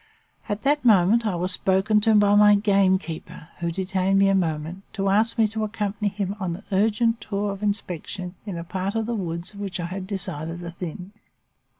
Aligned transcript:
At 0.49 0.63
that 0.63 0.83
moment 0.83 1.27
I 1.27 1.35
was 1.35 1.51
spoken 1.51 2.01
to 2.01 2.15
by 2.15 2.33
my 2.33 2.55
gamekeeper, 2.55 3.49
who 3.59 3.69
detained 3.69 4.17
me 4.17 4.29
a 4.29 4.33
moment, 4.33 4.81
to 4.93 5.09
ask 5.09 5.37
me 5.37 5.45
to 5.49 5.63
accompany 5.63 6.07
him 6.09 6.35
on 6.39 6.55
an 6.55 6.63
urgent 6.71 7.21
tour 7.21 7.51
of 7.51 7.61
inspection 7.61 8.33
in 8.43 8.57
a 8.57 8.63
part 8.63 8.95
of 8.95 9.05
the 9.05 9.13
woods 9.13 9.53
which 9.53 9.79
I 9.79 9.85
had 9.85 10.07
decided 10.07 10.61
to 10.61 10.71
thin. 10.71 11.11